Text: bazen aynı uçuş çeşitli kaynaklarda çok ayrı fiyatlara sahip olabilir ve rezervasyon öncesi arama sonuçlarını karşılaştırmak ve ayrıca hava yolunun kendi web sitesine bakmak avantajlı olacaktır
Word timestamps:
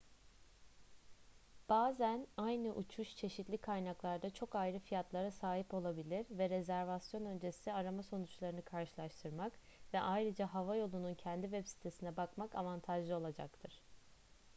bazen 1.69 2.27
aynı 2.37 2.75
uçuş 2.75 3.15
çeşitli 3.15 3.57
kaynaklarda 3.57 4.29
çok 4.33 4.55
ayrı 4.55 4.79
fiyatlara 4.79 5.31
sahip 5.31 5.73
olabilir 5.73 6.25
ve 6.29 6.49
rezervasyon 6.49 7.25
öncesi 7.25 7.73
arama 7.73 8.03
sonuçlarını 8.03 8.61
karşılaştırmak 8.61 9.53
ve 9.93 10.01
ayrıca 10.01 10.47
hava 10.53 10.75
yolunun 10.75 11.13
kendi 11.15 11.43
web 11.45 11.65
sitesine 11.65 12.17
bakmak 12.17 12.55
avantajlı 12.55 13.15
olacaktır 13.15 13.81